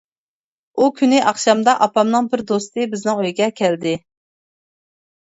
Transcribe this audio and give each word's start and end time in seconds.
ئۇ 0.81 0.87
كۈنى 0.99 1.19
ئاخشامدا 1.25 1.77
ئاپامنىڭ 1.87 2.31
بىر 2.33 2.45
دوستى 2.55 2.91
بىزنىڭ 2.97 3.25
ئۆيگە 3.27 3.55
كەلدى. 3.63 3.97